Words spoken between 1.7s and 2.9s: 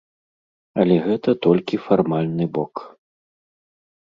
фармальны бок.